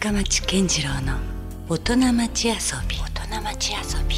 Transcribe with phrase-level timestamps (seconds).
[0.00, 1.18] 深町健次郎の
[1.68, 2.54] 大人町遊
[2.88, 2.96] び。
[2.96, 4.16] 大人町遊び。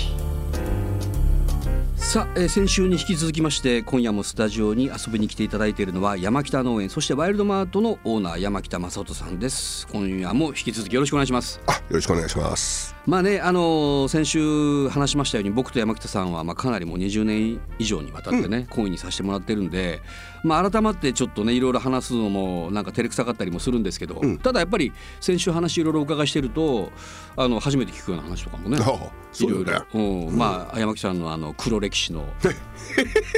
[1.96, 9.88] さあ、えー先週に引き続きまして今夜もスタジオに遊びに来ていただいているのは山北農園そしてワイルドマートのオーナー山北正人さんです。
[9.88, 11.60] 今夜も引き続きよろしくお願いします。
[11.66, 12.94] あ、よろしくお願いします。
[13.06, 20.00] まあねあのー先週話しましたように僕と山北さんはまあかなりもう20年以上にわたってね、懇意にさせてもらってるんで、
[20.44, 26.92] まあ、改まってちょっとねいろいろ話すのもなんか照れくさかったりもするんですけど、ただやっぱり先週話いろいろお伺いしてると
[27.36, 29.84] あの初めて聞くような話とかもねいろいろ。
[29.94, 30.36] うん。
[30.36, 32.26] まあ山北さんのあの黒歴史の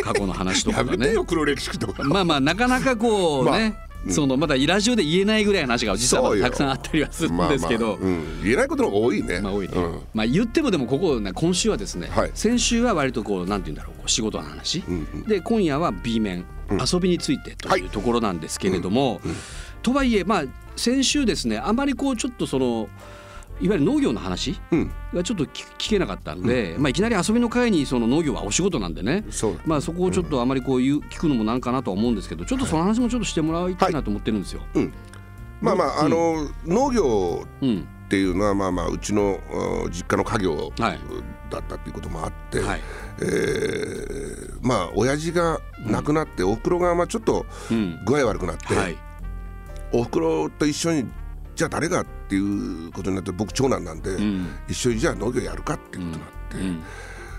[0.02, 0.90] 過去の話とかがね。
[0.92, 2.02] やめてよ黒歴史とか。
[2.04, 3.76] まあまあなかなかこうね、
[4.08, 7.86] そのまだラジオで言えないぐらいの話が実はたくさんあったりはするんですけど。
[7.86, 9.40] まあまあうん、言えないことの方が多いね。
[9.40, 10.00] まあ多いね、うん。
[10.12, 12.30] まあ言ってもでもここね今週はですね、はい。
[12.34, 15.22] 先週は割とこうなんて言うんだろうこう仕事の話、んうん。
[15.24, 19.20] で今夜は B 面、遊びについてというところなんですけれども、
[19.82, 20.44] とはいえまあ
[20.76, 22.88] 先週ですねあまりこうちょっとその
[23.60, 29.24] いわゆる農業の話うん、がちょっと聞聞けなかったんで、まあいきなり遊びの会にその農業はお仕事なんでね。
[29.30, 34.62] そまあそこをちょっとあまりこう言う聞くのもなんかなとは思うんですけどちょっとその話もちょっとしてもらいたいなと思ってるんですよ。
[35.60, 37.88] まあまあ、あの農業うん。
[38.04, 39.40] っていうのはまあまあうちの
[39.84, 40.98] うん実家の家業はい。
[41.50, 42.80] だったっていうこともあって、はい。
[43.20, 48.00] えーまあ親父が亡くなって、おふくろがまあちょっとうん。
[48.04, 48.96] 具合悪くなって、はい。
[49.92, 51.06] おふくろと一緒に
[51.54, 54.46] じゃあ誰がっていうことになって僕長男なんで、うん。
[54.68, 56.82] 一緒にじゃあ農業やるかっていうことになって、うん。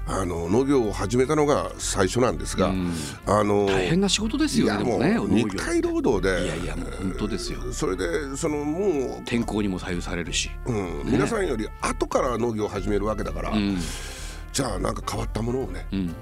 [0.08, 2.94] あの農業を始めたのが最初なんですが、うん。
[3.26, 6.46] あの大変な仕事ですよいやもうね肉体労働で。
[6.46, 7.60] いやいやもう本当ですよ。
[7.74, 13.78] それでそのも天候にも左右されるし、う、うん皆さんより後から農業を始めるわけだから、うん。
[14.54, 16.16] じゃあなんか変わったものをねうん。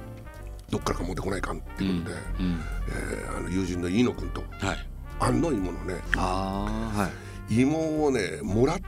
[0.69, 4.88] どっからか持ってこないかんっていうことで、うん、えーあの友人の飯野君とはい。
[5.19, 8.80] 安納芋のねはい芋をねもらっ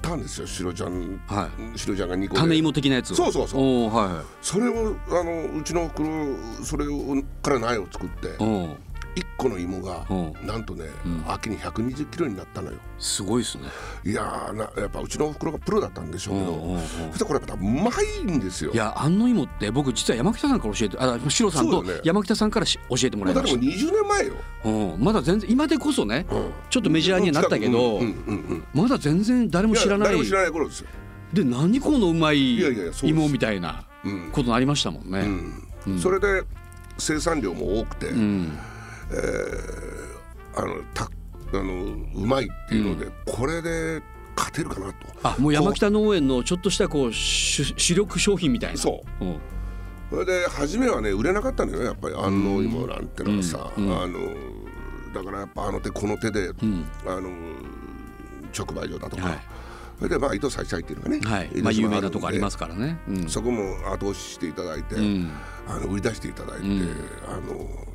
[0.00, 1.78] たんですよ白ちゃん、はい。
[1.78, 2.40] 白ちゃんが2個で。
[2.40, 3.86] 種芋的なやつそうそうそう。
[3.86, 4.24] はいはい。
[4.40, 8.28] それをあのうちの袋それをから苗を作って。
[8.38, 8.68] おー。
[8.70, 8.91] 1
[9.36, 10.46] 個の芋がうん。
[10.46, 11.24] なんとね、ん。
[11.26, 12.78] 秋に120キロになったのよ。
[12.98, 13.64] すごいですね。
[14.04, 16.80] いやーなやっぱうちのお袋がプロだったんでしょうけど、うんうんうん。
[16.80, 18.72] そしたらこれやっぱうまいんですよ。
[18.72, 26.52] いや安納芋って僕実は山北さんから教えてあシロさんと山北さんからし教えてもらいましもうだってもう20年前よ、た、うん、まだ全然今でこそねうん。
[26.70, 30.88] ちょっとメジャーにはなったけど、うんうんうんまだ全然誰も知らないや誰も知らない頃ですよ、
[31.32, 32.58] で何このうまい
[33.02, 35.20] 芋みたいなうんことになりましたもんね。
[35.86, 35.98] うん。
[35.98, 36.44] それで
[36.98, 38.58] 生産量も多くて、うん
[40.54, 41.08] あのた
[41.54, 41.84] あの
[42.14, 44.02] うまいっていうので、これで
[44.36, 44.94] 勝てるかなと。
[45.22, 48.78] あもう山北農園のちょっとしたこう主主力商品みたいな。
[48.78, 49.24] そう。
[49.24, 49.36] うん。
[50.10, 53.86] それで初めはね売れなかったのよやっぱり安納芋なんてのはさ、うん。
[53.86, 54.02] うん。
[54.02, 54.18] あの
[55.14, 56.86] だからやっぱあの手この手で、ん。
[57.06, 57.30] あの
[58.56, 59.38] 直売所だとか、はい。
[59.98, 62.98] それでまあ糸さいちゃいっていうのがね、はい、江まあ有名なとこありますからね。
[63.08, 63.28] うん。
[63.28, 65.30] そこも後押ししていただいて、ん。
[65.68, 66.82] あの売り出していただいて、ん。
[67.28, 67.91] あの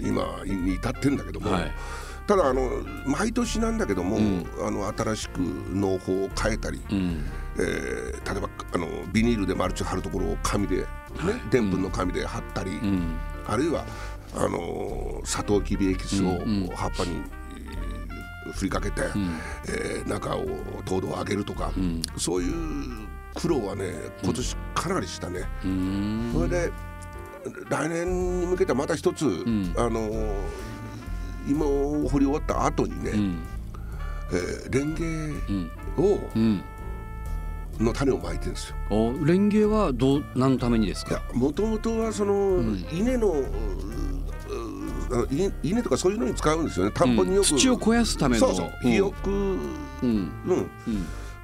[0.00, 1.72] 今に至ってんだけども、はい。
[2.26, 4.18] ただあの毎年なんだけども、
[4.66, 7.24] あの新しく農法を変えたり、うん。
[7.58, 10.84] えー例えばあのビニールでマルチ貼るところを紙で
[11.50, 13.16] でんぷんの紙で貼ったり、うん。
[13.46, 13.84] あるいは
[14.34, 16.38] あのサトウキビエキスを
[16.74, 19.02] 葉っぱに、えー振りかけて、
[19.68, 20.46] えー中を
[20.84, 21.72] 糖度を上げるとか、
[22.16, 23.92] そういう苦労はね
[24.22, 25.44] 今年かなりしたね。
[25.64, 26.30] うん。
[26.32, 26.72] それで
[27.68, 29.24] 来年に向けてまた一つ、
[29.76, 30.10] あの
[31.48, 33.38] 芋を掘り終わった後にね、うん。
[34.32, 35.70] えーレンゲうん。
[35.96, 36.62] を、うん。
[37.78, 38.76] の種をまいてるんですよ。
[38.90, 41.22] おレンゲはどう何のためにですか？
[41.34, 43.40] もともとはその、稲のう
[45.10, 46.92] うう稲稲とかそういうのに使うんですよね。
[46.92, 48.46] 田んぼによく、土を肥やすための。
[48.48, 48.70] そうそう。
[48.78, 49.58] 肥沃、うん。
[50.02, 50.30] うん。
[50.48, 50.70] うん。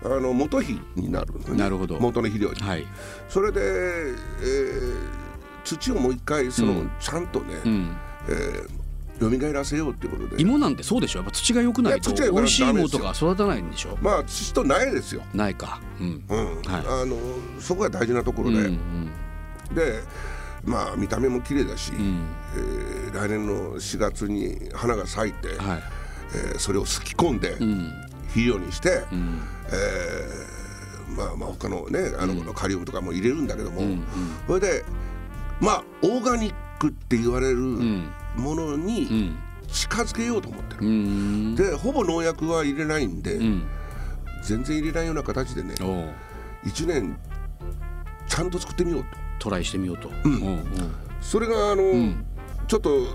[0.05, 1.59] あの元肥になるのね。
[1.59, 2.01] なるほど。
[2.01, 2.85] 元の肥料に、はい。
[3.29, 5.22] それで、えー
[5.65, 6.91] 土をもう一回その、うん。
[7.01, 7.97] ちゃんとね、うん。
[8.29, 10.43] えー、蘇らせようっていうことで。
[10.43, 11.21] 芋なんてそうでしょ？
[11.21, 13.97] やっぱ土が良くないと美味しい芋とか育たないんでしょ？
[14.01, 15.81] まあ土と苗ですよ、ないか。
[16.01, 16.25] うん。
[16.29, 16.63] うん。
[16.63, 17.03] はい。
[17.03, 17.17] あの
[17.61, 19.11] そこが大事なところうんで、うん。
[19.75, 20.03] で
[20.65, 22.27] まあ見た目も綺麗だし、うん。
[22.57, 25.83] えー来年の4月に花が咲いて、はい。
[26.35, 27.93] えーそれをすき込んでうん。
[28.29, 29.41] 肥料にして、うん。
[29.69, 33.83] えーまあまあ他のねあの、カリウムとかも入れるんだけども、
[34.47, 34.83] それで
[35.63, 38.11] まあオーガニックって言われるうん。
[38.37, 39.37] ものうにん。
[39.69, 43.63] 近づけようと思ってる、うんでほぼ農薬は入れないんで、うん。
[44.45, 46.09] 全然入れないような形でねおう。
[46.69, 47.17] 1年
[48.29, 49.07] ちゃんと作ってみようと。
[49.39, 50.11] トライしてみようと。
[50.25, 50.65] うん。
[51.21, 52.25] それがあの、ん。
[52.69, 53.07] ちょっとう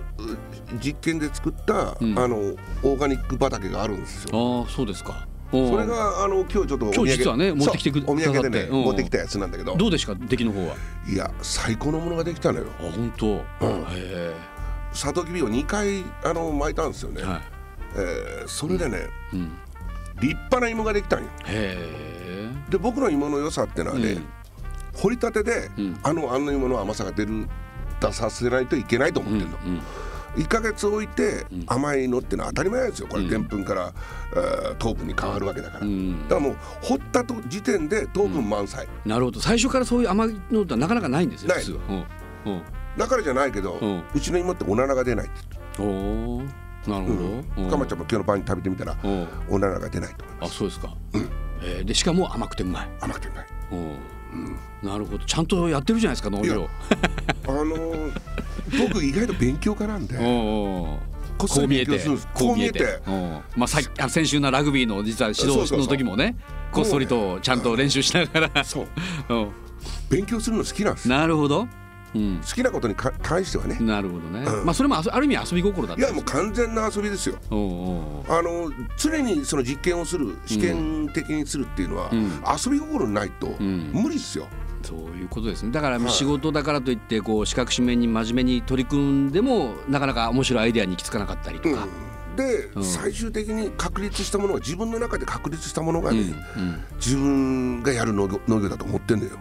[0.84, 2.18] 実験で作った、ん。
[2.18, 4.64] あのオーガニック畑があるんですよ。
[4.66, 6.96] ああそうですかそれがあの今日ちょっとお土産。
[6.96, 9.76] 今日実はね持ってきてくお土産でね持ってきたやつなんだけど。
[9.76, 10.14] どうでした？
[10.16, 10.76] 出来の方は？
[11.08, 12.66] いや最高のものができたのよ。
[12.80, 13.42] あ本当、うん。
[13.90, 14.34] へ
[14.92, 17.42] サトウキビを2回あの巻いたんですよね、えはい。
[17.96, 19.52] えーそれでね、うん。
[20.20, 21.28] 立派な芋ができたんよ。
[21.46, 22.50] へえ。
[22.70, 24.26] で僕の芋の良さってのはね、うん。
[24.96, 26.00] 掘りたてで、うん。
[26.04, 27.48] あのあの芋の甘さが出る
[28.02, 29.82] 出させないといけないと思ってるの、うん
[30.38, 33.08] 1ヶ月置いて甘いのってのは当たり前ですよ。
[33.08, 33.30] これうん。
[33.30, 33.94] でんぷんから、
[34.36, 36.22] えー糖分に変わるわけだから、うん。
[36.24, 39.40] だからもう掘ったと時点で糖分満載、なるほど。
[39.40, 41.64] 最初からそういう甘いのってなかなかないんですよない。
[42.98, 46.44] だからじゃないけど、ううんちの芋っておならが出ないっておお
[46.88, 47.14] なるほ
[47.58, 49.28] ど、うん、かまちゃんも今日の晩に食べてみたらうん。
[49.50, 50.96] おならが出ないと思いますあそうですか、
[51.62, 52.90] えーでしかも甘くてうまい。
[53.02, 53.48] 甘くてうまい。
[53.72, 54.58] うん。
[54.84, 55.26] なるほど。
[55.26, 56.70] ちゃんとやってるじゃないですか農業。
[57.48, 58.12] あのー
[58.78, 60.18] 僕意外と勉強家なんで。
[61.38, 62.00] こう見えて
[62.34, 63.00] こう見えて。
[63.08, 66.36] うんまあさあ先週のラグビーの実は指導の時もね
[66.72, 68.88] こっそりとちゃんと練習しながら、そう。
[69.30, 69.36] う。
[69.36, 69.52] ん
[70.10, 71.68] 勉強するの好きなんですなるほど、
[72.16, 73.78] うん、好きなことにか対してはね。
[73.80, 74.66] なるほどね、うん。
[74.66, 77.38] まあそれもある意味遊び心だったいやもう完全な遊びですよ。
[77.50, 77.54] あ
[78.42, 82.42] の常にその実験をする試験的にするっていうのは、うん。
[82.66, 83.92] 遊び心ないとん。
[83.94, 84.48] 無理っすよ、
[84.88, 85.72] そういうことですね。
[85.72, 86.10] だからはい。
[86.10, 92.36] 仕事だからといってこう四角四面に真面目に取り組んでもなかなか面白いアイデアに行き着かなかったりとか、うん。
[92.38, 92.84] で、うん。
[92.84, 96.20] 最終的に確立したものが自分の中で確立したものがね、
[96.56, 99.38] うん自分がやる農業農業だと思ってんのよ。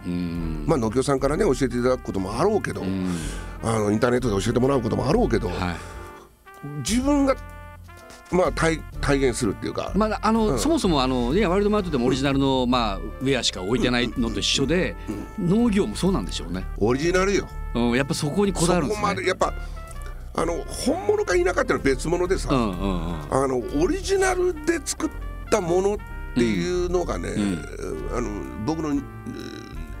[0.65, 3.15] まあ農協さんからね教えていただくこともあろうけど、うん。
[3.63, 5.57] あのインターネットで教えてもらうこともあろうけど、はい。
[6.79, 7.35] 自分が
[8.31, 14.95] まあ体体現するっていうか、まああのうんそもそもあのいやワールドマートでもオリジナルのまあウェアしか置いてないのと一緒で
[15.39, 16.65] 農業もそうなんでしょうね。
[16.77, 17.47] オリジナルよ。
[17.73, 19.07] うんやっぱそこにこだわるんですね。
[19.07, 19.53] までやっぱ
[20.35, 23.43] あの本物か否かっていうのは別物でさ、うんうんうん。
[23.43, 25.09] あのオリジナルで作っ
[25.49, 25.97] たものっ
[26.35, 27.33] ていうのがね、ん
[28.13, 29.01] あの僕のえー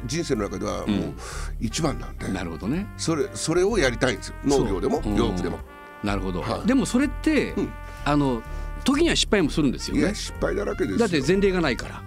[0.05, 1.13] 人生の中ではもう
[1.59, 2.87] 一番なんで、なるほどね。
[2.97, 5.59] それそれをやりたいんですよ農業でも洋服でも。
[6.03, 6.41] なるほど。
[6.41, 7.69] はいでもそれって、うん
[8.07, 8.41] あの
[8.85, 10.01] 時には失敗もするんですよね。
[10.01, 10.97] いや失敗だらけですよ。
[10.99, 12.01] だって前例がないから。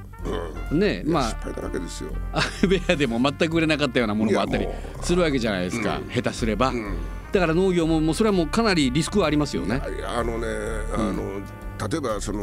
[0.71, 2.11] うんねまあ失敗だらけですよ。
[2.33, 4.67] アウェアでも全く売れなかったようなものもあったり
[5.03, 6.97] するわけじゃないですか、うん下手すれば、うん
[7.33, 9.81] だから農業ももうそれはもうかなりリスクはありますよね。
[10.05, 10.47] あのね
[10.95, 11.41] あの、
[11.89, 12.41] 例えばその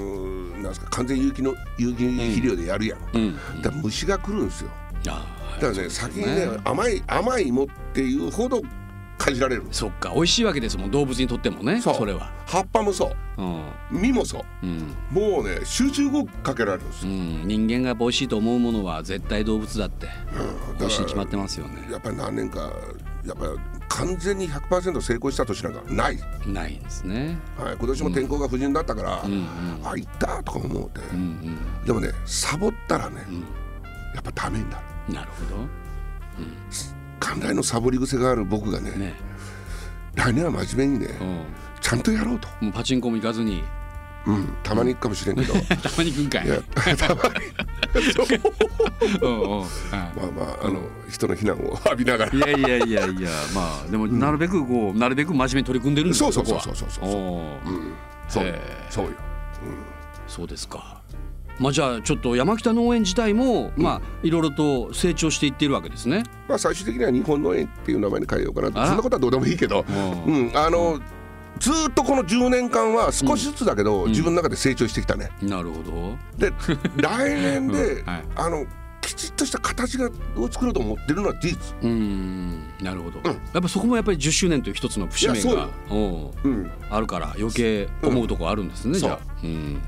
[0.54, 3.00] なんですか完全有機の有機肥料でやるやん。
[3.13, 4.69] うん、だから虫が来るんですよ。
[5.04, 5.21] だか
[5.62, 8.62] らね先にね甘い甘い芋っていうほど
[9.27, 9.63] 感じられる。
[9.71, 10.13] そっか。
[10.15, 10.91] 美味しいわけですもん。
[10.91, 12.31] 動物にとってもねそれは。
[12.45, 13.41] 葉っぱもそう。
[13.41, 13.63] うん。
[13.91, 14.44] 実もそう。
[14.63, 14.95] うん。
[15.12, 20.07] もうね集中力かけられるんですうよ、ん、人間が美味しいと思うものは絶対動物だって
[20.71, 20.77] うん。
[20.77, 21.89] 美味しいに決まってますよね。
[21.91, 22.71] やっぱり何年か
[23.25, 23.51] やっぱり
[23.89, 27.38] 完全に100%成功した年なんかない、ないんですね。
[27.57, 29.31] はい、今年も天候が不順だったから、うん。
[29.33, 29.47] うん。
[29.83, 31.19] あ行ったとか思うて、うん。
[31.19, 31.85] うん。
[31.85, 33.18] でもねサボったらね、ん。
[34.15, 35.13] やっぱダメになる。
[35.13, 35.68] なるほ
[37.19, 39.13] 寛大のサボり癖がある僕がねどね。
[40.15, 41.45] 来年は真面目にねうん。
[41.79, 43.63] ちゃんとやろうと、もうパチンコも行かずに。
[44.25, 45.53] うん、たまに行くかもしれんけど。
[45.53, 46.47] い たまに行くんかい。
[46.49, 46.61] や
[46.97, 48.11] たまに。
[48.11, 48.23] そ
[49.25, 49.59] ううん。
[49.59, 50.01] うまあ
[50.35, 52.33] まああの、人の非難を 浴びながら。
[52.33, 53.29] いやいやいやいや。
[53.55, 57.09] まあでもなるべくこうなるべく真面目に取り組んでるんですよそうそうそうそうそうそう。
[57.09, 57.93] おーうん、
[58.27, 58.43] そう。
[58.45, 59.11] よへえそうよ、
[60.27, 61.01] そうですか。
[61.59, 66.23] まあじゃあちょっと山北農園自体もまあいろいろと成長していっているわけですね。
[66.47, 69.85] まあ最終的には日本農園っていう名前に変えようかなそんなことはどうでもいいけど、
[70.26, 70.99] ううん、あの、
[71.59, 75.31] ずーっとこの10年間は少しずつだけど、自分の中で成長してきたね。
[75.42, 76.18] なるほど。
[76.37, 76.54] で
[76.95, 78.04] 来年で、
[78.35, 78.66] あの
[79.02, 81.76] きちっとした形がを作ろうと思ってるのは事実。
[81.81, 82.73] うーん。
[82.81, 83.31] なるほど、うん。
[83.54, 88.97] やっぱそこもやっぱり10周年という一つの節目がおううん、あるから余計思うとこあるんですね、う。
[88.97, 89.19] んじゃあ。
[89.44, 89.81] うん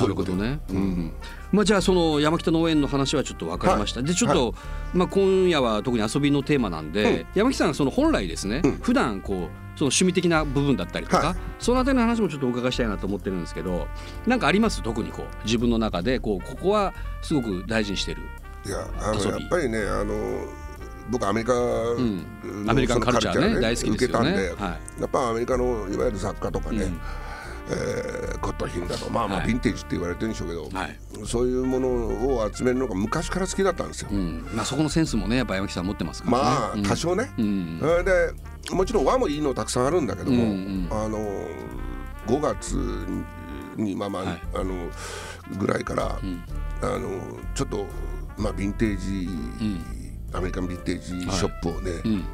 [0.00, 0.60] なるほどね。
[0.70, 1.12] うん。
[1.52, 4.02] まあじゃあその山北農園の話はちょっと分かりました。
[4.02, 4.54] でちょっと、
[4.94, 8.72] まあ今夜は特に遊びのテーマなんで、山北さんはその本来ですね、うん。
[8.78, 9.48] 普段こうその
[9.86, 11.36] 趣味的な部分だったりとか、はい。
[11.58, 13.86] そのあたりの話もちょっとお伺いしたいなと思ってるんですけど、
[14.26, 14.82] なんかあります？
[14.82, 18.22] 特にこう自分の中でこうここはすごく大事にしてる。
[18.64, 20.14] いやあのやっぱりねあの
[21.10, 22.26] 僕アメリカのん。
[22.68, 23.96] アメリカンカルチャーねその大好きですよね。
[23.96, 27.00] 受けたんで、はやっぱアメリカのいわゆる雑貨とかね、うん
[27.68, 29.08] えーコットン品だと。
[29.10, 29.48] まあまあはい。
[29.48, 30.98] ヴィンテージって言われてるんでしょうけど、はい。
[31.24, 34.08] そういうものを集めるのが昔から好きだったんですよ。
[34.10, 36.44] うん、まあそこのセンスもねやっぱ山北さん持ってますからね。
[36.44, 36.82] まあうん。
[36.82, 37.78] 多少ね、うん。
[37.78, 41.18] でもちろん和もいいのたくさんあるんだけども、うんうんあの
[42.26, 42.74] 5月
[43.76, 44.40] にまあまあ、はい。
[44.54, 44.90] あの
[45.58, 46.44] ぐらいから、ん。
[46.82, 47.86] あのちょっと
[48.36, 49.26] まあヴィンテージ、
[49.64, 49.84] ん。
[50.34, 52.24] アメリカンヴィンテージショップをね、うん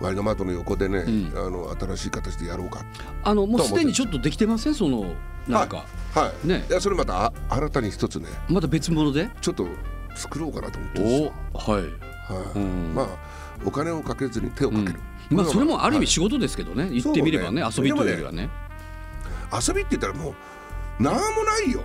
[0.00, 1.04] ワイルドマートの横でね、
[1.34, 2.84] あの新しい形でやろうか。
[3.22, 4.74] あのもうすでにちょっとできてません？
[4.74, 5.14] その
[5.46, 6.64] なんか、はい、ね。
[6.68, 8.28] いやそれまたあ新たに一つね。
[8.48, 9.28] また別物で？
[9.40, 9.66] ちょっと
[10.14, 11.82] 作ろうかなと思っておはい。
[11.82, 11.88] は
[12.54, 12.58] い。
[12.58, 12.94] うん。
[12.94, 13.06] まあ
[13.64, 17.68] お金をかけずに手をかける、まあそれもある意味はい仕事ですけどね、言ってみればねね。
[17.76, 18.48] 遊びというよりはね。
[19.52, 20.34] 遊びって言ったらも
[20.98, 21.82] うなんもないよ。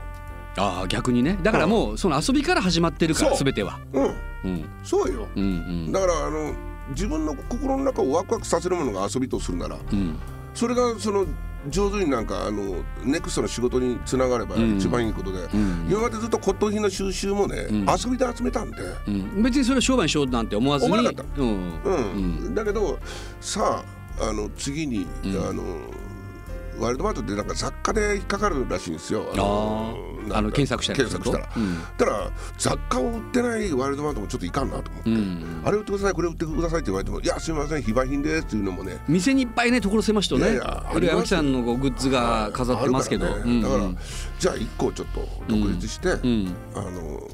[0.58, 1.38] ああ逆にね。
[1.44, 3.80] だからもうその遊びから始まってるから全ては。
[3.92, 4.16] うん。
[4.46, 4.66] うん。
[4.84, 5.28] そうよ。
[5.36, 5.48] うんう
[5.90, 5.92] ん。
[5.92, 6.54] だからあの
[6.90, 10.18] 自分の心の中をワクワクさせるものが遊びとするならうん。
[10.54, 11.26] それがその
[11.68, 14.78] 上手になんかあのネクストの仕事につながればうん。
[14.78, 15.88] 一番いいことで、ん。
[15.90, 17.86] 今までずっと骨董品の収集もね、ん。
[17.90, 18.78] 遊びで集めたんで、
[19.08, 19.44] うん。
[19.44, 20.94] 別にそれを商売にしようなんて思わずに。
[20.94, 21.42] 思わなかった。
[21.42, 21.82] うん。
[21.84, 22.56] うん。
[22.56, 23.00] だけど
[23.42, 23.84] さ
[24.20, 25.64] ああの次に、あの
[26.80, 29.26] ワイルドマートってなんか雑貨で引っかかるらしいんですよ。
[29.34, 30.16] あー。
[30.22, 31.78] なんかあの検索したり検索したら、うん。
[31.98, 35.62] たら雑貨を売ってないワイルドマートもちょっといかんなと思って、うん。
[35.64, 38.98] あれ売ってくださいこれ売ってくださいって言われてもいやすみません非売品ですっていうのもね。
[39.08, 40.46] 店にいっぱいね所狭しとね。
[40.46, 43.62] いやいやいろいろ青木さんのグッズが飾ってますけど、あるからうん。
[43.62, 43.90] ねだから、
[44.40, 46.56] じゃあ一個ちょっと独立して、うん。
[46.76, 47.30] あの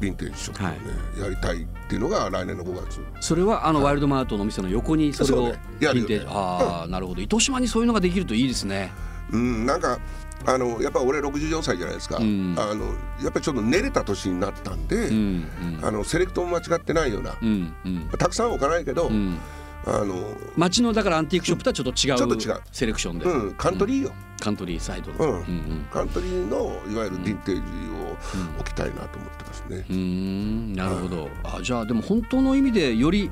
[0.00, 0.74] ヴィンテージショップをね、
[1.20, 3.00] やりたいっていうのが来年の5月。
[3.20, 6.26] それはあのワイルドマートのお店の横にそれをヴィンテージ。
[6.28, 7.22] ああなるほど。
[7.22, 8.92] 糸島にそういうのができるといいですね。
[9.32, 9.98] うんなんか
[10.46, 12.54] あのやっぱ俺64歳じゃないですか、ん。
[12.58, 15.48] あのやっぱりちょっと練れた年になったんで、うん
[15.82, 18.08] あのセレクトも間違ってないような、うんうん。
[18.18, 19.38] たくさんは置かないけど、うん。
[19.86, 22.60] あの街のだからアンティークショップとはちょっと違うちょっと違う。
[22.72, 25.30] セレクションで、うん、カントリーよ、カントリーサイドの、うん。
[25.32, 28.16] うんカントリーのいわゆるヴィンテージを
[28.60, 29.84] 置きたいなと思ってますね。
[29.88, 30.72] うん。
[30.74, 31.28] なるほど。
[31.44, 33.30] あじゃあでも本当の意味でより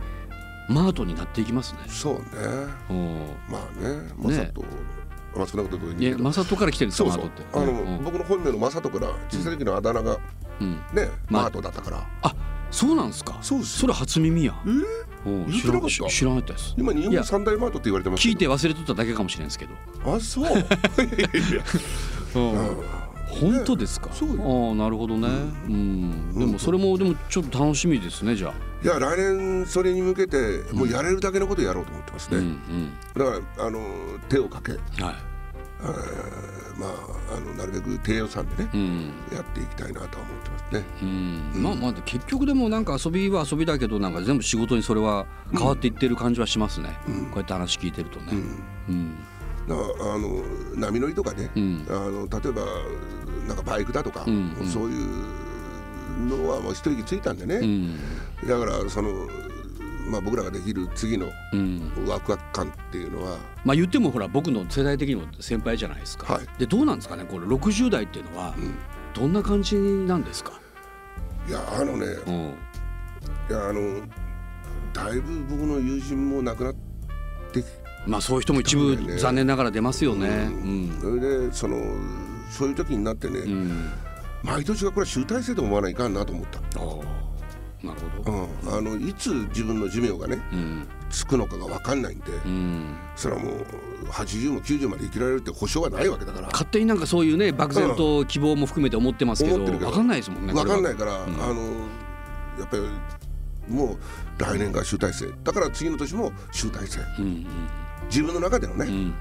[0.68, 1.78] マートになっていきますね。
[1.86, 2.20] そうね。
[2.90, 3.16] うん
[3.48, 4.12] まあね。
[4.16, 4.64] マサト、
[5.36, 7.18] まあそんなこといいやマサトから来てるんですそうそう。
[7.20, 7.58] かマートって。
[7.58, 10.18] あの、うん僕の本名のマサトから小さい時のあだ名が
[10.60, 10.72] うん。
[10.92, 12.06] ね、まマートだったから。
[12.22, 12.34] あ
[12.70, 13.38] そうなんですか。
[13.42, 13.80] そうですよ。
[13.82, 14.68] それ初耳やえ？
[14.68, 14.84] ーうん
[15.48, 16.08] 言ってなかった？
[16.08, 16.74] 知らなかったです。
[16.78, 19.74] 今日本三大マートって言われてます聞いてけ忘れとっただけかもしれんですけど。
[20.04, 20.46] どあそう。
[23.28, 24.08] 本当ですか？
[24.12, 24.68] そうよ。
[24.70, 25.28] ああなるほどね。
[25.28, 26.38] うん。
[26.38, 28.52] でもそれもでもちょっと楽しみですねじゃあ。
[28.84, 33.80] いや来年それに向けてもうやれるだけのことやろうと思ってますね、うんだからあの
[34.28, 35.14] 手をかけ、うんはい
[35.82, 39.12] えーまああのなるべく低予算でね、うん。
[39.34, 40.84] やっていきたいなとは思ってますね。
[41.02, 41.62] うん。
[41.62, 48.32] まあまあ結局でもなんか遊びは遊びだけどなんか全部仕事にそれは変わっていってる感じはしますね、こうやって話聞いてるとね、
[48.90, 49.14] うん。
[49.66, 50.42] だからあの
[50.74, 51.86] 波乗りとかね、ん。
[51.88, 52.62] あの例えば
[53.48, 54.66] なんかバイクだとか、んうん。
[54.66, 57.96] そういうのはもう一息ついたんでね、うん。
[58.46, 59.26] だからその、
[60.10, 61.92] まあ、僕らができる次のうん。
[62.06, 66.46] ワクワク感っていうのはまあ言ってもほら僕の世代的にも先輩じゃないですか、はい。
[66.58, 68.54] でどうなんですかねこれ60代っていうのは
[69.14, 70.52] どんな感じなんですか、
[71.48, 72.34] いやあのねうん。
[73.50, 74.06] いやあの
[74.92, 76.74] だいぶ僕の友人も亡くなっ
[77.52, 77.66] てき
[78.06, 80.28] まあそういう人も一部残念ながら出ますよね。
[80.28, 80.98] うん。
[81.00, 81.76] それでその
[82.50, 83.90] そういう時になってね、うん。
[84.44, 86.60] 毎年がこれは集大成と思わないかんなと思った、
[87.86, 88.32] なるほど。
[88.32, 90.88] うん、あのいつ自分の寿命がねうん。
[91.08, 92.96] つくのかが分かんないんで、うん。
[93.14, 93.64] それはもう
[94.10, 96.48] 80も90まで生きられるって保証はないわけだから。
[96.48, 100.52] 勝手になんかそういうね漠然と希望も含めて思ってますけど、分かんないですもんね。
[100.52, 100.96] 分かんないい。
[100.96, 101.62] から、あの
[102.58, 102.82] やっぱり
[103.68, 103.98] もう
[104.38, 105.26] 来年が集大成。
[105.44, 107.00] だから次の年も集大成。
[107.18, 107.46] うん。
[108.08, 109.14] 自分の中でのね、うん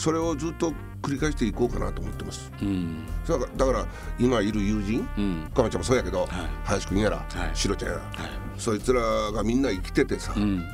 [0.00, 2.50] それをずっと繰り返していこうかなと思ってます。
[2.62, 3.04] うん。
[3.54, 3.86] だから
[4.18, 5.44] 今いる友人うん。
[5.52, 6.26] 岡山ちゃんもそうやけど、
[6.64, 7.50] 林くんやら、はい。
[7.52, 8.30] シロちゃんやら、はい。
[8.56, 10.64] そいつらがみんな生きててさ、うん。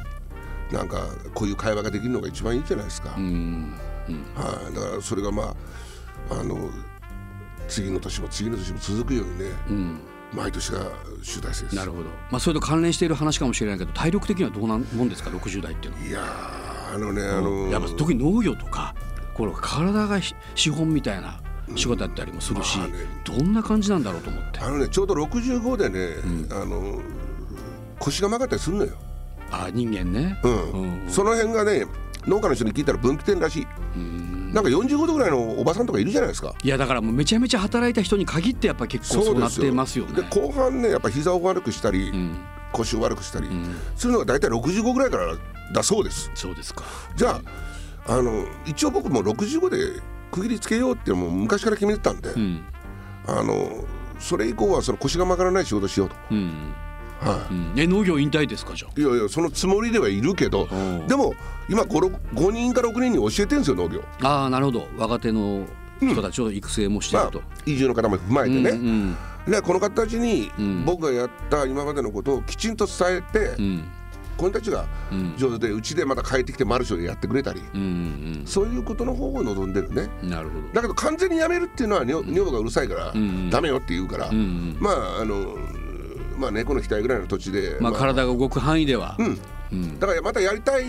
[0.71, 3.75] なんかこういう会話ができるのが一番いいじゃないですか、うん。
[4.37, 5.57] はい、だからそれがま
[6.31, 6.71] ああの
[7.67, 10.01] 次の年も次の年も続くようにね、うん。
[10.33, 10.87] 毎年が
[11.25, 11.75] 集大成です。
[11.75, 12.05] なるほど。
[12.31, 16.07] まあそれと関連している話かもしれないけど体力的にはどうなんもんですか？60代っていうのは。
[16.07, 18.95] いやーあのねあのやっぱ特に農業とか
[19.37, 21.41] この体がひ資本みたいな
[21.75, 24.61] 仕事だったりもするし、まあねどんな感じなんだろうと思って。
[24.61, 27.03] あのねちょうど65でね、あの
[27.99, 28.97] 腰が曲がったりするのよ、
[29.51, 30.41] あ人間ね。
[30.43, 31.03] うん。
[31.03, 31.11] うん。
[31.11, 31.85] その辺がね
[32.27, 33.67] 農家の人に聞いたら分岐点らしい。
[34.55, 36.55] なんか45度ぐらいのおばさんとかいるじゃないですか。
[36.63, 40.15] いやだからもうめちゃめちゃ働いた人に限ってやっぱ結構そうなってますよね。
[40.15, 42.39] で後半ねやっぱ膝を悪くしたり、うん、
[42.73, 43.49] 腰を悪くしたり、
[43.97, 45.37] そういうのが大体65ぐらいから
[45.75, 46.31] だそうです。
[46.35, 46.85] そうですか。
[47.17, 47.43] じゃあ
[48.09, 52.65] あの一応僕も65で区切りつけようってもう昔から決めてたんで、うん。
[53.27, 53.85] あの
[54.19, 56.51] それ以降はその腰が曲がらない仕事しようと、うん。
[57.21, 57.73] はうん。
[57.77, 58.93] え農業引退ですかじゃあ？
[58.99, 61.07] い、いやいやそのつもりではいるけどうん。
[61.07, 61.35] でも
[61.69, 64.03] 今 5, 5人から6人に教えてるんですよ農業。
[64.23, 64.87] ああなるほど。
[64.97, 65.67] 若手の
[66.01, 69.17] 人たちを育成もしてまあると。、移住の方も踏まえてね、うん
[69.49, 70.85] でこの方たちにん。
[70.85, 73.85] 僕がやった今までのことをきちんと伝えて、うん
[74.37, 74.87] 子たちが
[75.37, 77.61] 上手でうち、でまた帰ってきてマルションでやってくれたり、
[78.45, 80.09] そういうことの方を望んでるね。
[80.23, 80.69] なるほど。
[80.75, 84.31] だけど完全にやめるっていうのは女女房がうるさいから、んダメよって言うから、
[84.81, 85.57] まああの
[86.39, 89.17] まあ猫の額ぐらいの土地で、まあ体が動く範囲では。
[89.19, 89.39] うん。
[89.73, 89.99] うん。
[89.99, 90.85] だからまたやりたい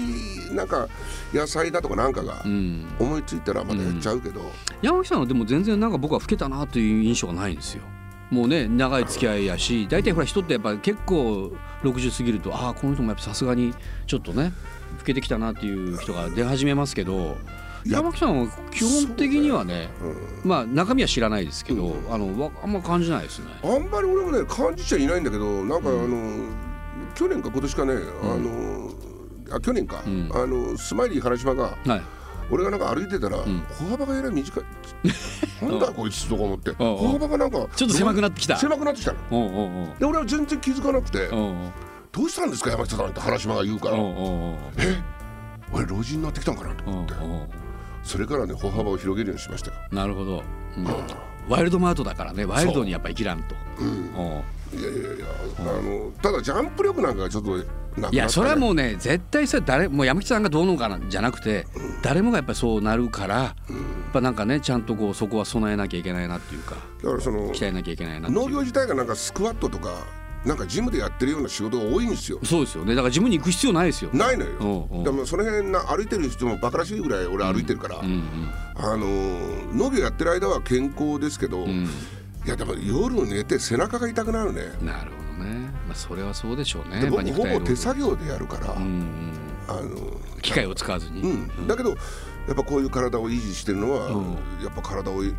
[0.53, 0.87] なんか
[1.33, 2.85] 野菜だとかなんかがうん。
[2.99, 4.41] 思いついたらまたやっちゃうけど、
[4.81, 7.83] 山木さんはでも全然なんか僕は老けたなという印象がないんですよ
[8.29, 11.51] もうね長い付き合いやし大体ほら人ってやっぱ結構
[11.83, 13.73] 60過ぎるとああこの人もやっぱさすがに
[14.05, 14.51] ちょっとね
[14.99, 17.37] 老けてきたなっていう人が出始めますけど
[17.85, 22.13] 山木さんは基本的にはねうんまあ中身は知らないですけど、うん。
[22.13, 23.47] あのわあんま感じないですね。
[23.63, 26.49] あんまり俺もね感じちゃいないんだけどなんかあの、
[27.15, 27.93] 去年か今年かね、
[28.23, 28.91] あの
[29.55, 30.29] あ去年か、ん。
[30.33, 32.01] あのスマイリー原島がはい。
[32.49, 33.65] 俺がなんか歩いてたら、ん。
[33.79, 34.63] 歩幅がえらい短い。
[35.61, 36.71] なんだこいつとか思って。
[36.71, 38.57] 歩幅がなんかちょっと狭くなってきた。
[38.57, 39.95] 狭くなってきたの。
[39.99, 43.97] で俺は全然気づかなくてどうしたんですか山下さんって原島が言うから。
[43.97, 45.01] え？
[45.73, 47.13] 俺老人になってきたんかなと思って。
[48.03, 49.77] それからね歩幅を広げるようにしましたよ。
[49.91, 50.43] なるほど、
[50.77, 50.87] うん。
[51.49, 53.55] ワイルドマートだからねワイルドにやっぱ生きらんと。
[54.15, 55.25] おういやいやいや
[55.59, 61.65] あのただジャンプ力なんかがちょっとなくなった、ね、いやそれはもうね絶対さ誰もう山木さんがどうのかなじゃなくて、
[62.01, 63.55] 誰もがやっぱりそうなるから、や
[64.09, 70.05] っぱなんかねちゃんとこうそこは備えなきゃいけないなっていうかだからその鍛えなきゃいけないな農業自体がなんかスクワットとか
[70.45, 72.39] なんかジムでやってるような仕事が多いんですよ。
[72.43, 72.95] そうですよね。
[72.95, 74.11] だから自分に行く必要ないですよ。
[74.13, 74.87] ないのよ。
[74.91, 75.03] うんうん。
[75.03, 79.07] でもその辺な歩いてる人もバカらしいぐらい俺歩いてるから、うんうんあの
[79.73, 81.89] 農業やってる間は健康ですけど、ん
[82.47, 84.61] いやでも夜寝て背中が痛くなるね。
[84.81, 87.01] なるほどね、まあ、それはそうでしょうね。
[87.01, 89.31] で僕ほぼ手作業でやるから、うんうん。
[89.67, 91.95] あの機械を使わずに、うん、だけどや
[92.53, 94.23] っぱこういう体を維持してるのは、うん。
[94.63, 95.33] やっぱ体をい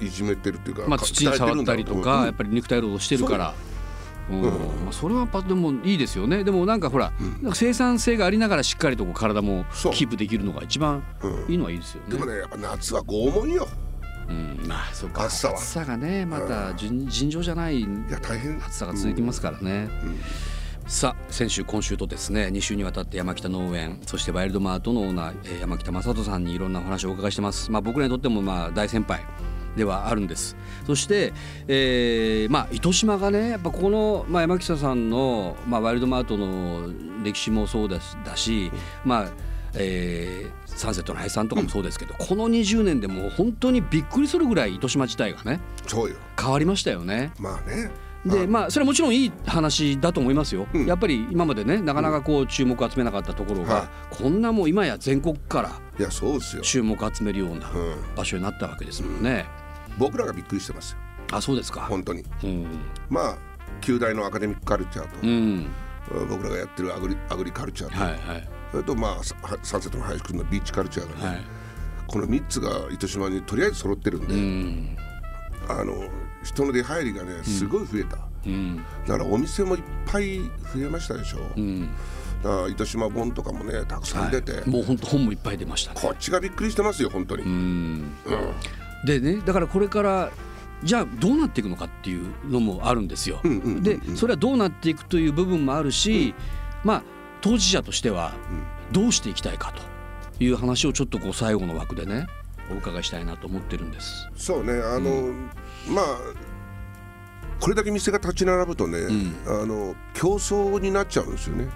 [0.00, 3.54] いじめてるっていうか、まあ、土に触ったりとか、やっぱり肉体労働してるから。
[4.28, 4.34] う。
[4.34, 4.42] ん。
[4.42, 4.50] うん。
[4.50, 6.42] まあ、それはやっぱでもいいですよね。
[6.42, 11.52] でもなんかほら、なんか生産性がありながらしっかりとこう体もキープできるのが一番うん。
[11.52, 12.14] いいのはいいですよね。
[12.14, 13.68] でもねやっぱ夏は拷問よ
[14.28, 15.24] うん、まあそうか。
[15.24, 15.54] 暑さは。
[15.54, 18.62] 暑さがねまた尋尋常じゃないいや大変。
[18.64, 19.88] 暑さが続きますからね。
[20.86, 27.70] さあ先週今週とですね2週にわたって山北農園そしてワイルドマートのオーナー、えー山北正人さんにいろんなお話をお伺いしてます。
[27.70, 29.20] まあ、僕らにとってもまあ大先輩
[29.76, 30.56] ではあるんです。
[30.86, 31.34] そして、
[31.68, 36.88] えーまあ、糸島がねやっぱこの、まあ、山北さんの、まあ、ワイルドマートの
[37.22, 38.00] 歴史もそうだ
[38.36, 38.72] し、
[39.04, 39.30] まあ
[39.78, 46.16] えーサンセットの林さんとかもそうですけど、この20年でもう本当にびっくりするぐらい糸島自体がねそうよ。
[46.40, 47.32] 変わりましたよね。
[47.38, 47.90] まあね。
[48.24, 48.70] でまあ。
[48.70, 50.86] それはもちろんいい話だと思いますよ、うん。
[50.86, 55.72] やっぱり今までねなかなかこう注目を集めなかったところが、はこんなもう今や全国から
[56.62, 59.46] 注目を集めるようなうん、場所になったわけですもんね。
[59.98, 60.98] 僕らがびっくりしてますよ。
[61.32, 61.80] あそうですか。
[61.80, 62.24] 本当に。
[62.44, 62.66] うん、
[63.10, 63.38] まあ
[63.80, 65.66] 旧大のアカデミックカルチャーと、うん、
[66.28, 71.44] 僕らがやってるアグリアグリカルチャーと、はいはいそれとまあササンセットの林くんのビーチカルチャーがね、はい。
[72.06, 74.96] この3つが糸島にとりあえず揃ってるんで、うん。
[75.68, 76.08] あの
[76.42, 78.76] 人の出入りがねすごい増えた、うん。
[79.06, 81.88] だからお店もいっぱい増えましたでしょ、うん。
[82.42, 86.00] だから糸島本とかもねたくさん出て、はい、もう本当本もいっぱい出ましたね。
[86.00, 87.50] こっちがびっくりしてますよ本当に、うん。
[87.50, 89.06] うん。
[89.06, 90.30] でねだからこれから
[90.82, 93.40] じゃあどうなっていくのかっていうのもあるんですよ。
[93.42, 96.34] うんうんうんうんでそれはどうなっていくという部分もあるし、
[96.84, 97.02] まあ
[97.40, 98.32] 当事者としては
[98.92, 99.72] どうしていきたいか
[100.38, 102.26] という話をちょっとこう最後の枠でね
[102.70, 104.28] お伺いしたいなと思ってるんです。
[104.36, 105.32] そうねあの、
[105.88, 106.04] まあ
[107.60, 109.36] これだけ店が立ち並ぶとね、ん。
[109.46, 111.68] あの競争になっちゃうんですよね。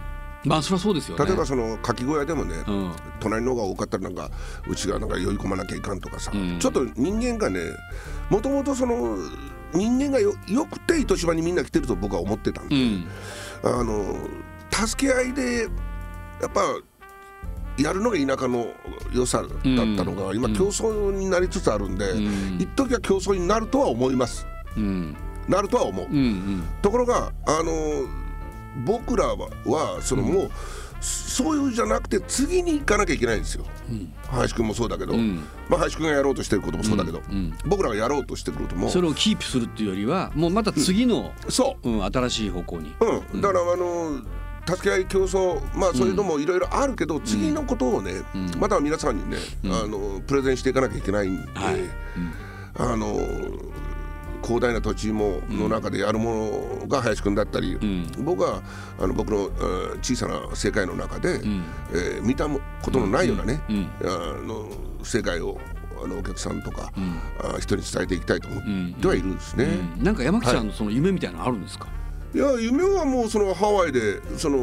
[0.45, 1.25] まあそれはそうですよね。
[1.25, 2.93] 例えばそのかき小屋でもね、うん。
[3.21, 4.31] 隣の方が多かったらなんか
[4.69, 6.59] うちがなんか酔い込まなきゃいかんとかさ、うん。
[6.59, 7.61] ちょっと人間がね
[8.31, 9.17] もともとその
[9.75, 13.07] 人間がよよくて糸島にみんな来てると僕は思ってたんで、うん。
[13.65, 14.17] あの
[14.73, 15.69] 助け合いで
[16.41, 16.63] やっぱ
[17.79, 18.67] やるのが田舎の
[19.13, 20.55] 良さだったのが、今うん。
[20.55, 22.59] 競争になりつつあるんで、うん。
[22.61, 24.47] 一時は競争になるとは思います。
[24.77, 25.17] うん。
[25.49, 26.69] なるとは思う、うんうん。
[26.83, 27.73] ところがあの
[28.85, 30.51] 僕らははそのもう、
[31.01, 33.65] そういうじゃなくて次に行かなきゃいけないんですよ、
[34.29, 35.39] 林くんもそうだけど、ん。
[35.69, 37.53] まあ、林くんがやろうとしてることもそうだけど、うん。
[37.67, 38.89] 僕らがやろうとしてくることも。
[38.89, 41.91] それをキープするっていうよりはもうまた次の、そう。
[41.91, 42.95] ん新しい方向に。
[43.01, 44.21] う、うん、だからあの
[44.67, 48.59] 助け合い競争まあそういうのもいろいろあるけど、次のことをね、ん。
[48.59, 51.51] また皆さんにね、あのプレゼンしていかなきゃいけないんで、
[52.77, 53.19] あの
[54.43, 58.11] 広大な土地もの中でやるものが林くんだったり、ん。
[58.25, 58.63] 僕は
[59.01, 59.51] あの僕のう
[59.97, 61.63] ん小さな世界の中で、ん。
[61.93, 63.77] えー見たことのないようなね、うん。
[63.77, 63.89] うん。
[64.09, 64.69] あの
[65.03, 65.59] 世界を
[66.05, 66.93] あのお客さんとか、
[67.55, 68.95] あ人に伝えていきたいと思ん。
[68.97, 69.65] ってはいるんですね。
[69.99, 70.05] うん。
[70.05, 71.87] なんか山木さんのその夢みたいなのあるんですか、
[72.35, 74.59] いや夢はもうそのハワイでその、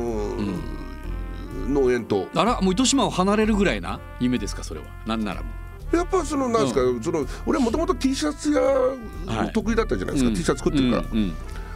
[1.68, 2.28] 農園と。
[2.34, 4.00] あらもう糸島を離れるぐらいな？
[4.20, 4.88] 夢ですかそれは。
[5.06, 5.50] なんならも
[5.94, 5.96] う。
[5.96, 9.52] やっぱそのなんですか、その俺もともと T シャツ屋はい。
[9.54, 10.36] 得意だったじゃないですか、うん。
[10.36, 11.04] T シャツ作ってるから、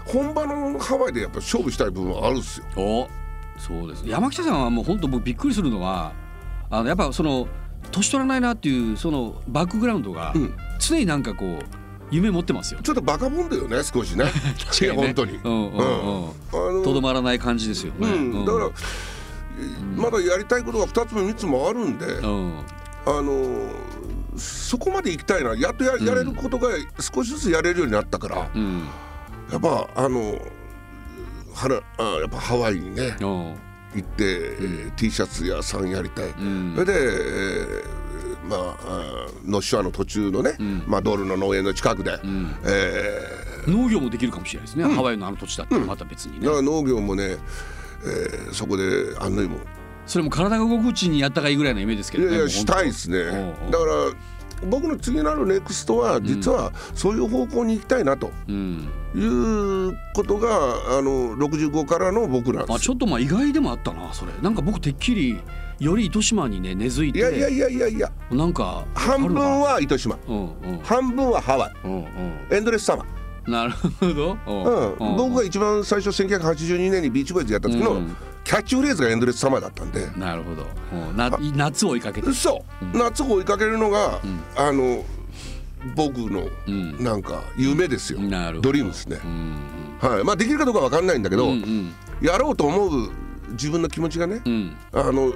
[0.06, 2.66] 本場のハワイでやっぱ勝負したい部分はあるんですよ。
[2.76, 3.08] お
[3.58, 6.12] そうです山北さんはもう本当僕びっくりするのは
[6.72, 7.48] あのやっぱその
[7.92, 10.54] 年取らないなっていうそのバックグラウンドがうん。
[10.80, 11.60] 常になんかこう
[12.12, 12.80] 夢持ってますよ。
[12.82, 14.26] ちょっとバカもんだよね少しね。
[14.96, 16.26] 本当に、うんうんうん。
[16.26, 17.94] あのとどまらない感じですよ。
[17.98, 18.08] ね。
[18.08, 18.70] うん、だから、
[19.96, 22.54] まだやりたいことが2つも3つもあるんで、うん。
[23.06, 23.70] あの
[24.38, 25.56] そこまで行きたいな。
[25.56, 28.88] やっとややれることが少しずつやれるようになったから、うん。
[29.52, 30.40] やっぱあの
[31.54, 33.56] はなあやっぱハワイにねうん。
[33.96, 36.74] 行って、えー T シャツ屋さんやりたい、ん。
[36.76, 38.04] それで、えー
[38.50, 40.56] まああーノッシュアの途中のね、
[40.88, 42.20] まあ、ドルの農園の近くで、
[42.66, 43.20] え
[43.68, 44.84] 農業もできるかもしれないですね。
[44.86, 46.40] ハワイのあの土地だったらまた別にね。
[46.40, 46.56] ーだか。
[46.58, 47.38] ら農業もね、
[48.04, 48.84] えーそこで
[49.20, 49.60] あんのにも。
[50.06, 52.30] それも体が動くうちにやったがいいぐらいの夢ですけどね。
[52.32, 53.20] いやいやしたいですね。
[53.20, 53.68] うんう。
[53.70, 53.94] んだから
[54.70, 58.32] 僕の次なるネクストは実はそういう方向に行きたいなと。
[58.48, 58.90] うん。
[59.16, 62.76] いうことがあの65からの僕なんです。
[62.76, 64.32] あちょっとまあ意外でもあったなそれ。
[64.42, 65.40] なんか僕てっきり
[65.80, 67.20] より糸島にね根付いて。
[67.20, 68.12] いやいやいやいやいや。
[68.32, 70.18] なんか半分は糸島。
[70.28, 70.80] うんうん。
[70.80, 71.74] 半分はハワイ。
[71.84, 72.08] うんうん。
[72.52, 74.38] エンドレスサマーなるほど。
[74.48, 80.66] うん、僕が一番最初1982年にビーチボーイズやった時のうんキャッチフレーズがエンドレスサマーだったんで、なるほど。
[81.56, 82.32] 夏を追いかけて。
[82.34, 84.20] そう、夏を追いかけるのが、
[84.56, 85.04] あの
[85.96, 87.04] 僕のん。
[87.04, 88.62] なんか夢ですよ、なるほど。
[88.62, 89.56] ドリームですね、うん
[90.10, 90.24] はい。
[90.24, 91.94] まあできるかどうかわかんないんだけど、うんうん。
[92.22, 93.12] やろうと思う
[93.52, 94.76] 自分の気持ちがね、うん。
[94.92, 95.34] あの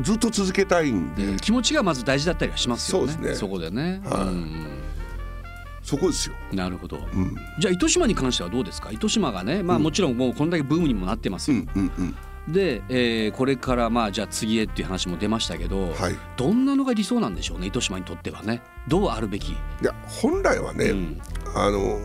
[0.00, 1.36] ずっと続けたいんで、うん。
[1.36, 3.12] 気持ちがまず大事だったりはしますよね。
[3.12, 3.48] そうですね。
[3.48, 4.00] こでね。
[4.04, 4.22] はい。
[4.22, 4.81] うん
[5.82, 6.96] そこですよ、うんなるほど。
[6.96, 8.92] うん、じゃあ糸島に関してはどうですか？
[8.92, 11.58] 糸島がね、まあもちろんもうこんだけブームにもなってますよ。
[11.74, 12.14] うんうん
[12.46, 12.52] うん。
[12.52, 16.16] で、えーこれからまあじゃあ次へっていう話も出ましたけど、はい。
[16.36, 17.66] どんなのが理想なんでしょうね？
[17.66, 18.62] 糸島にとってはね。
[18.86, 19.50] どうあるべき？
[19.50, 21.20] いや本来はね、うん。
[21.54, 22.00] あの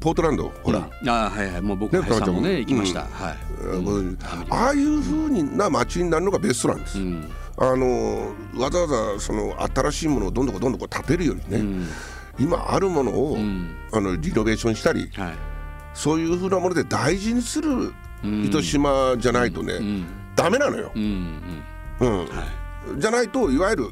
[0.00, 1.08] ポートランドほら、うん。
[1.08, 1.62] あーはいはい。
[1.62, 3.00] もう僕ね林さんもねうん行きました。
[3.02, 3.36] はい。
[3.62, 4.16] あの
[4.50, 7.30] ああいうふうな街になるのがベストなんです、うん。
[7.58, 11.88] あのわざわざその新しいものをどんどんどんどん建てるよりね、うん
[12.38, 13.76] 今あるものを、ん。
[13.92, 15.34] あのリノベーションしたりはい。
[15.94, 17.92] そういうふうなもので大事にする
[18.24, 20.06] うん糸島じゃないとね、うん。
[20.34, 20.92] ダメなのよ。
[22.98, 23.90] じゃないといわゆる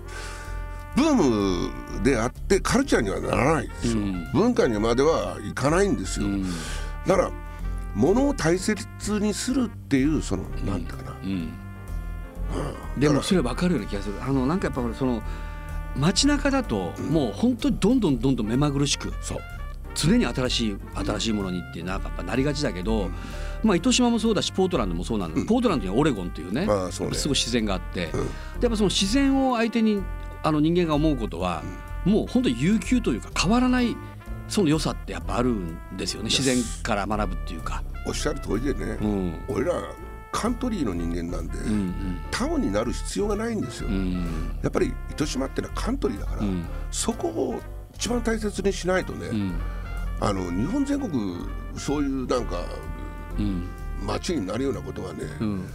[0.97, 4.33] ブームであってカルチャーにはならないですよ、うん。
[4.33, 6.45] 文化にまではいかないんですよ、うん。
[7.07, 7.31] だから
[7.95, 8.87] 物を大切
[9.21, 11.53] にするっていうその、なんていうかな、うん。
[12.99, 14.15] でもそれ分かるような気がする。
[14.23, 15.23] あのなんかやっぱその
[15.97, 19.13] 街中だともう本当にどんどんどんどん目まぐるしく
[19.95, 23.11] 常に新しい新しいものにってなんかやっぱなりがちだけど、
[23.63, 28.11] まあ糸島もそうだしポートランドもそうなんだ、ポートランドにはオレゴンっていうね,、すごい自然があって、
[28.61, 30.03] やっぱその自然を相手に
[30.43, 31.63] あの人間が思うことは、
[32.05, 33.97] もう本当に悠久というか変わらない
[34.49, 37.83] その良さってやっぱあるんですよね自然から学ぶっていうか。
[38.07, 39.41] おっしゃる通りでね、うん。
[39.49, 39.75] 俺ら
[40.33, 43.95] カントリーの人間なんで、うんタウンになる必要がないんですよ、うん。
[43.95, 46.65] うんやっぱり糸島ってのはカントリーだから、うん。
[46.91, 47.61] そこを
[47.95, 49.61] 一番大切にしないとね、うん。
[50.21, 52.65] あの日本全国そういうなんか
[53.39, 53.69] うん。
[54.03, 55.69] 街になるようなことはね、うん。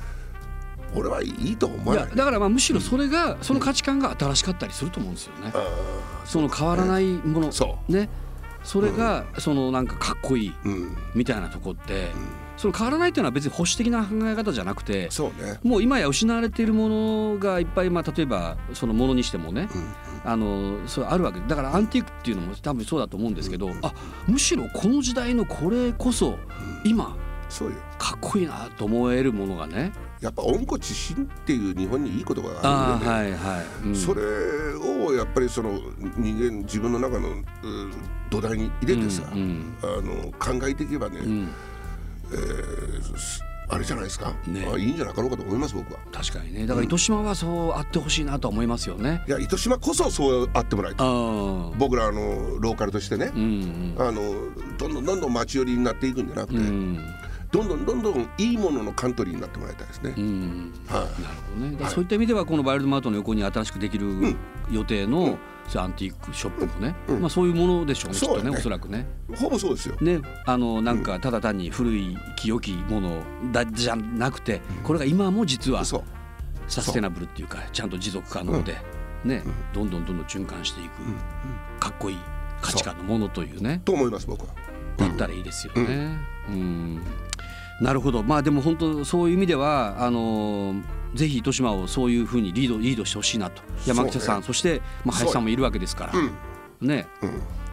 [0.96, 5.52] 俺はいいとは思いわないやだからまあむしろそれがその価値観が新しかったりすると思うんですよね。
[6.26, 8.10] その変わらないものそね。
[8.63, 10.98] それがそのなんかかっこいいうん。
[11.13, 12.12] みたいなとこって
[12.65, 15.60] その変わらないっていうのは別に保守的な考え方じゃなくてそうね。
[15.63, 19.69] もう今や失われているものがいっぱいまあ例えばそのものにしてもね
[20.23, 21.39] あのそれあるわけ。
[21.41, 23.93] だからアンティークっていうのも多分そうだと思うんですけどあ
[24.28, 26.39] むしろこの時代のこれこそ
[26.84, 27.15] 今
[27.49, 27.75] そうよ。
[27.99, 29.91] かっこいいなと思えるものがね。
[30.21, 33.95] やっぱ温故知新っていう日本にいい言葉がああるはいはい、うん。
[33.95, 34.23] それ
[34.75, 35.80] をやっぱりその
[36.17, 37.34] 人間自分の中のう
[38.32, 39.75] 土台に入れてさ、うんうん。
[39.84, 41.49] あの考えていけばね、うん
[43.17, 44.67] すあれじゃないですか、ね。
[44.71, 46.00] あいいんじゃなかろうかと思います僕は。
[46.12, 46.67] 確かにね。
[46.67, 49.24] だから糸島はそうあってほしいなと思いますよね。
[49.28, 51.08] いや糸島こそそうあってもらいたい。
[51.78, 54.21] 僕らあのローカルとしてね、うんあの
[54.78, 56.65] どんどんどんどん街寄りになっていくんじゃなくて、うん。
[56.65, 57.00] うん
[57.52, 60.13] どんどんどんどんいいもののカントリーになってもらいたいですね。
[60.17, 61.21] うんはい。
[61.21, 61.89] なるほどね。
[61.89, 64.36] そういった意味ではこのワイルドマートの横に新しくできる
[64.69, 65.38] 予定のそういう
[65.78, 69.08] アンティークショップもね、まあそういうものでしょうねきっとねねおそらくね。
[69.36, 69.95] ほぼそうですよ。
[69.99, 76.01] ねあのなんかただ単に古い清きものだじゃなくてこれが今も実はサ
[76.82, 78.78] ステナブルっていうかちゃんと持続可能で
[79.23, 80.91] ねどんどんどんどん循環していく
[81.80, 82.17] かっこいい
[82.62, 83.82] 価値観のものというね。
[83.84, 84.54] と思います僕は。
[84.97, 86.17] だったらいいですよね。
[86.49, 87.01] うん
[87.81, 88.23] なるほど。
[88.23, 90.75] まあでも本当そういう意味ではあの
[91.13, 93.61] ぜひ糸島をそういうふうにリードリードしてほしいなと。
[93.85, 96.13] 山口さんそ,、して、まあ、林さんもいるわけですから、
[96.88, 97.07] ね、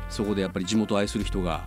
[0.09, 1.67] そこでやっぱり地元を愛する人が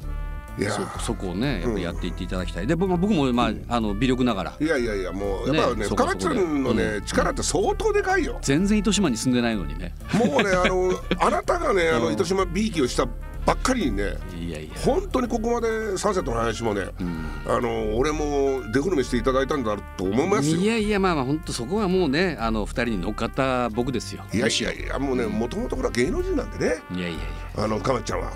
[0.97, 4.53] そそこをねやっぱりやっていっていただきたい、で僕も、まあ、あの微力ながら。
[4.59, 8.39] いやいやいやもうやっぱね深町さんのね、力って相当でかいよ。
[8.41, 9.93] 全然糸島に住んでないのにね。
[10.13, 13.07] もうねあのあなたがねあの糸島 B 期をした
[13.45, 14.75] ばっかりにねいやいや。
[14.83, 20.57] 本当にここまでサンセットの話もね、うん、あの俺もデフォルメしていただいたんだと思いますよ。
[20.57, 24.23] いやいやまあまあ本当そこはもうねあの二人に乗っかった僕ですよ。
[24.33, 26.75] いやいやいやもうねもともとこれは芸能人なんでね。
[26.91, 27.19] いやいやいや。
[27.63, 28.31] あのかまちゃんは。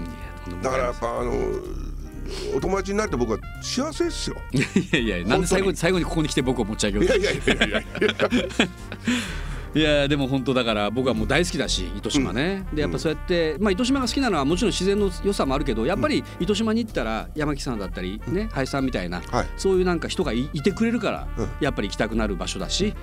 [0.61, 1.33] だからやっぱあの
[2.55, 4.37] お友達になると僕は幸せですよ。
[4.51, 4.59] い
[4.91, 7.05] やいやなんで最後に最後にここに来て僕を持ち上げよう。
[7.05, 7.83] いやいやいやいや
[9.73, 10.07] いや。
[10.07, 21.27] でも本当だから僕はもう大好きだし糸島ね、うん、でやっぱそうやって、まあ、糸島が好きなのはもちろん自然の良さもあるけどやっぱり糸島に行ったら山木さんだったりね林さんみたいな、はい、そういうなんか人がいてくれるから、
[21.59, 22.93] やっぱり行きたくなる場所だし。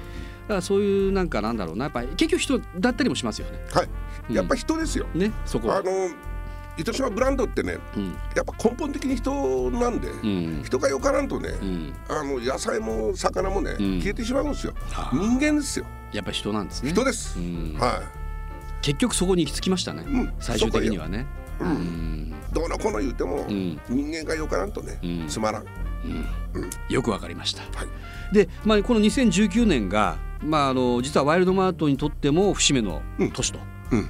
[0.47, 3.59] だからそういうなんかなんだろうなやっぱり結局人だったりもしますよね。
[3.73, 4.35] はい。
[4.35, 5.07] やっぱ人ですよ。
[5.13, 5.91] ねそこあの
[6.79, 14.75] 糸島ブランドってね、うん、やっぱ根本的に人なんで、うん、人がよからんとね、うん、あの野菜も魚もね、消えてしまうんですよ。
[15.13, 15.87] 人間ですよ。
[16.17, 16.91] やっぱ人なんですね。
[16.91, 17.39] 人です、
[17.79, 18.83] はい。
[18.83, 20.05] 結局そこに行き着きましたね、
[20.39, 21.27] 最終的にはね。
[21.61, 22.35] うん。
[22.53, 24.99] どうのこの言うても、人間がよからんとね、
[25.29, 25.65] つまらん、
[26.89, 33.03] よくわかりました、はい、で、まあ、この2019年が、まあ、あの実はワイルドマートにとっても節目の
[33.35, 33.59] 年と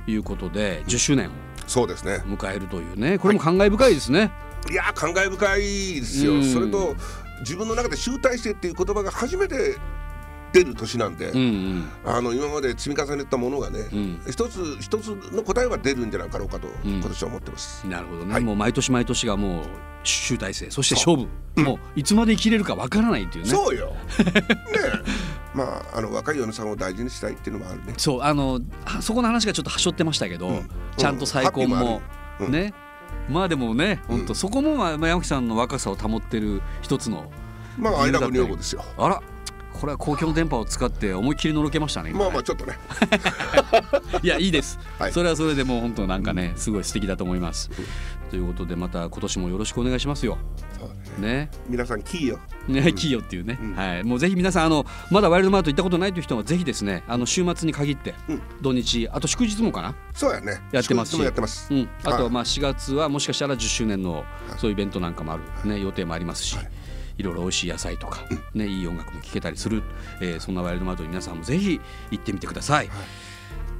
[0.06, 1.30] いうことで、10周年を
[1.66, 2.22] そうですね。
[2.26, 4.30] 迎えるというねこれも感慨深いですね、
[4.70, 4.74] い。
[4.74, 5.60] や感慨深い
[6.00, 6.94] ですよ、それと
[7.40, 9.76] 自分の中で集大成っていう言葉が初めて
[10.56, 17.86] 出る年なんで、うんうん、あの今まで積み重ねたものがね、うん、一つ一つの答えは出るんじゃなかろうかと、今年は思ってます。
[17.86, 19.64] なるほどね、はい、もう毎年毎年がもう
[20.02, 23.50] 集大成そして勝負、うん、もういつまで生きれるかわからないっていうね。
[23.50, 23.94] そうよ。
[24.24, 24.56] ね
[25.54, 27.94] まあ、あの若い嫁さんを大事にしたいっていうのもあるね。
[27.98, 28.60] そうあの
[29.00, 32.00] そこの話がちょっとはしょってましたけど、うん、ちゃんと再婚も、
[32.48, 32.72] ね。
[33.28, 37.30] まあでもね本当、そこも、まあ、山木さんの若さを保ってる一つの
[37.78, 38.84] まあ、アイラブ女房ですよ。
[38.96, 39.22] あら
[39.76, 42.78] これは公共の電波を使って思いっきりのろけましたねまあまあちょっとね。
[44.22, 50.38] いやいいです、はい、それはそれでもう本当なんかねすごい素敵だと思います、うん、ということでまた今年もよろしくお願いしますよ。
[51.18, 51.50] ね。
[51.68, 52.38] 皆さんキーよ。
[52.68, 59.94] ね、キーよっていうね、うん、はい、もうぜひ皆さんあのまだワイルドマート行ったことないという人はぜひですねあの週末に限って、うん、土日あと祝日もかな？
[60.12, 60.60] そうやね。
[60.72, 61.22] やってますし。
[61.22, 64.24] やってます、うん、あとはまあ4月はもしかしたら10周年の
[64.58, 66.70] そういうイベントなんかもある、ね、予定もありますし、はい
[67.18, 68.24] いろいろ美味しい野菜とか、
[68.54, 69.82] ね、いい音楽も聴けたりする、
[70.20, 72.88] えー、そんなワイルドマートに皆さんもぜひ行ってみてください。
[72.88, 72.96] はい。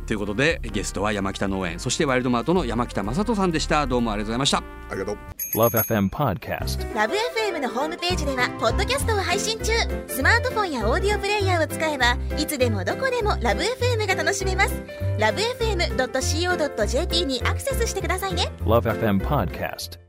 [0.07, 3.87] ということでゲストは山北農園そしてワイルドマートの山北正人さんでした。
[3.87, 4.63] どうもありがとうございました。
[4.89, 5.19] ありがとう。
[5.57, 9.73] LoveFM Podcast LoveFM のホームページではポッドキャストを配信中。
[10.07, 14.81] スマートフォンやオーディオプレイヤーを使えばいつでもどこでも LoveFM が楽しめます。
[15.19, 18.53] LoveFM.co.jp にアクセスしてくださいね。
[18.61, 20.06] LoveFM Podcast